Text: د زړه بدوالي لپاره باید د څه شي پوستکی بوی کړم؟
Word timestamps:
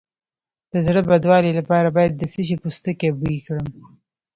د 0.71 0.73
زړه 0.85 1.01
بدوالي 1.09 1.51
لپاره 1.59 1.87
باید 1.95 2.13
د 2.15 2.21
څه 2.31 2.41
شي 2.47 2.55
پوستکی 2.61 3.09
بوی 3.19 3.37
کړم؟ 3.45 3.67